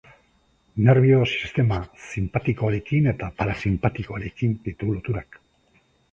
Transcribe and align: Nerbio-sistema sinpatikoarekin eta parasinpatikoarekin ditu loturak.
Nerbio-sistema 0.85 1.75
sinpatikoarekin 2.05 3.09
eta 3.11 3.29
parasinpatikoarekin 3.41 4.55
ditu 4.69 4.89
loturak. 4.95 5.39